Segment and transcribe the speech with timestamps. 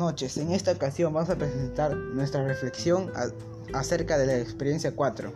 [0.00, 3.12] noches, en esta ocasión vamos a presentar nuestra reflexión
[3.72, 5.32] acerca de la experiencia 4.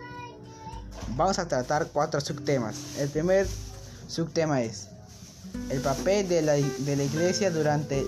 [1.17, 2.99] Vamos a tratar cuatro subtemas.
[2.99, 3.47] El primer
[4.09, 4.89] subtema es
[5.69, 8.05] el papel de la, de la iglesia durante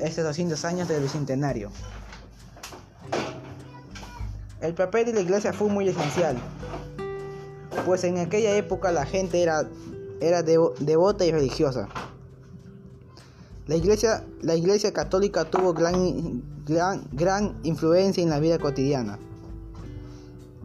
[0.00, 1.70] estos 200 años del bicentenario.
[4.60, 6.36] El papel de la iglesia fue muy esencial,
[7.86, 9.66] pues en aquella época la gente era,
[10.20, 11.88] era devota y religiosa.
[13.70, 19.16] La iglesia, la iglesia católica tuvo gran, gran, gran influencia en la vida cotidiana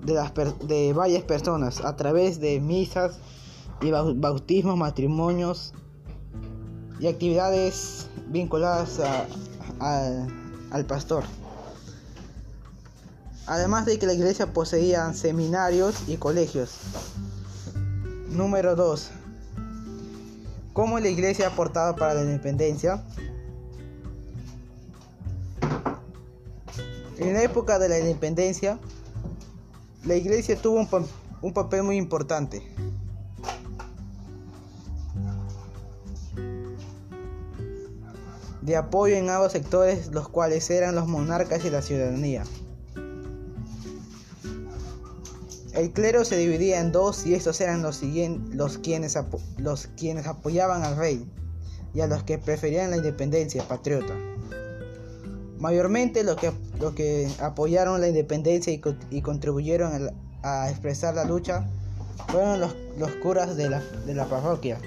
[0.03, 0.33] de, las
[0.67, 3.19] de varias personas a través de misas
[3.79, 5.71] y bautismos, matrimonios
[6.99, 8.99] y actividades vinculadas
[9.79, 11.25] al pastor.
[13.45, 16.71] Además de que la iglesia poseía seminarios y colegios.
[18.31, 19.11] Número 2.
[20.75, 23.01] ¿Cómo la iglesia aportaba para la independencia?
[27.17, 28.77] En la época de la independencia,
[30.03, 31.07] la iglesia tuvo un,
[31.41, 32.61] un papel muy importante.
[38.61, 42.43] de apoyo en ambos sectores, los cuales eran los monarcas y la ciudadanía.
[45.75, 48.01] El clero se dividía en dos y estos eran los,
[48.53, 49.17] los, quienes,
[49.57, 51.29] los quienes apoyaban al rey
[51.93, 54.13] y a los que preferían la independencia patriota.
[55.59, 60.11] Mayormente los que, los que apoyaron la independencia y, contribuyeron
[60.43, 61.67] a, expresar la lucha
[62.29, 64.79] fueron los, los curas de la, de la, parroquia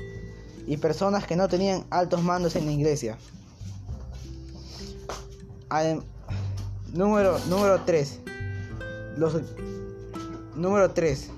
[0.67, 3.19] y personas que no tenían altos mandos en la iglesia.
[6.95, 8.21] número, número 3.
[9.17, 9.35] Los,
[10.59, 11.31] Número 3.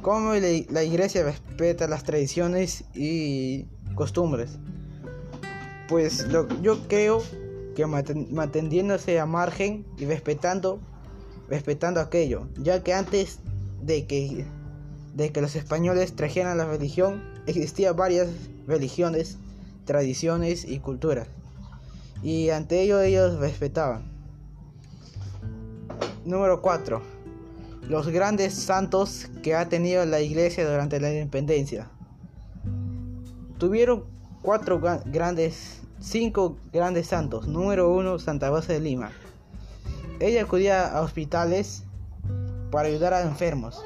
[0.00, 3.64] ¿Cómo la iglesia respeta las tradiciones y
[3.96, 4.58] costumbres?
[5.88, 6.28] Pues
[6.62, 7.20] yo creo
[7.74, 10.78] que manteniéndose a margen y respetando,
[11.48, 13.40] respetando aquello, ya que antes
[13.82, 14.46] de que,
[15.14, 18.28] de que los españoles trajeran la religión, existían varias
[18.68, 19.36] religiones,
[19.84, 21.26] tradiciones y culturas,
[22.22, 24.12] y ante ello ellos respetaban.
[26.24, 27.13] Número 4
[27.88, 31.90] los grandes santos que ha tenido la iglesia durante la independencia.
[33.58, 34.04] Tuvieron
[34.42, 37.46] cuatro grandes, cinco grandes santos.
[37.46, 39.12] Número uno, Santa Rosa de Lima.
[40.20, 41.84] Ella acudía a hospitales
[42.70, 43.82] para ayudar a enfermos,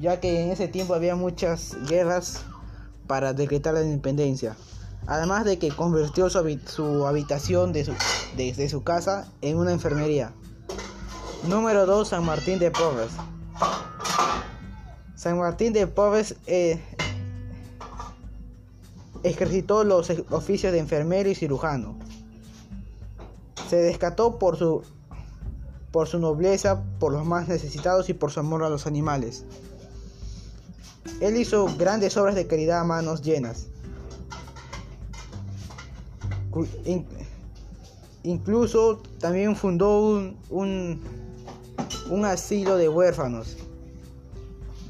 [0.00, 2.44] ya que en ese tiempo había muchas guerras
[3.06, 4.56] para decretar la independencia.
[5.06, 7.92] Además de que convirtió su, habitación de su,
[8.36, 10.32] de su casa en una enfermería.
[11.44, 12.08] Número 2.
[12.08, 13.10] San Martín de Porres.
[15.16, 16.80] San Martín de Porres eh,
[19.24, 21.96] ejercitó los oficios de enfermero y cirujano.
[23.68, 24.82] Se descató por su,
[25.90, 29.44] por su nobleza, por los más necesitados y por su amor a los animales.
[31.20, 33.66] Él hizo grandes obras de caridad a manos llenas.
[38.22, 41.00] Incluso también fundó un un
[42.24, 43.56] asilo de huérfanos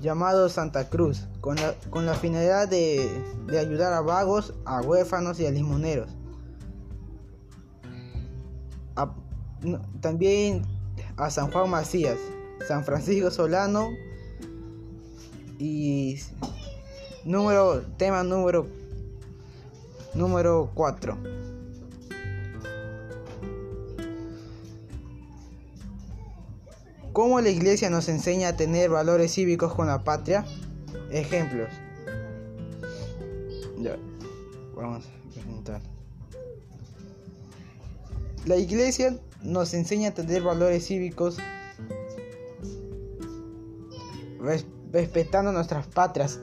[0.03, 3.09] llamado Santa Cruz, con la, finalidad de,
[3.59, 6.11] ayudar a vagos, a huérfanos y a limoneros.
[10.01, 10.63] también
[11.17, 12.19] a San Juan Macías,
[12.67, 13.91] San Francisco Solano
[15.59, 16.19] y
[17.25, 18.67] número tema número
[20.15, 21.17] número 4.
[27.13, 30.47] ¿Cómo la iglesia nos enseña a tener valores cívicos con la patria?
[31.11, 31.69] Ejemplos.
[34.75, 35.81] Vamos a presentar.
[38.47, 41.37] La iglesia nos enseña a tener valores cívicos
[44.91, 46.41] respetando nuestras patrias,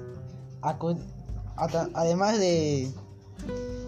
[1.94, 2.92] además de,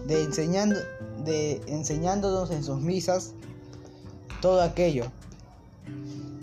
[0.06, 0.78] de, enseñando,
[1.24, 3.34] de enseñándonos en sus misas
[4.40, 5.04] todo aquello.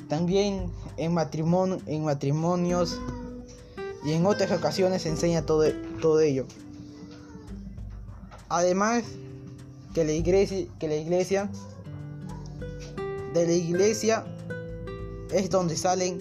[0.09, 2.99] También en, matrimonio, en matrimonios
[4.03, 5.63] y en otras ocasiones se enseña todo,
[6.01, 6.45] todo ello.
[8.49, 9.03] Además
[9.93, 11.49] que la iglesia, que la iglesia
[13.33, 14.25] de la iglesia
[15.31, 16.19] es donde salen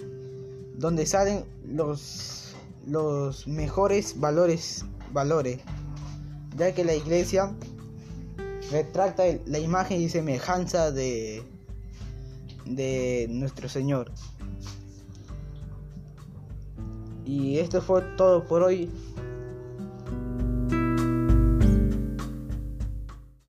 [0.77, 2.55] donde salen los
[2.85, 5.59] los mejores valores valores
[6.57, 7.53] ya que la iglesia
[8.71, 11.43] retracta la imagen y semejanza de
[12.65, 14.11] de nuestro Señor.
[17.25, 18.89] Y esto fue todo por hoy.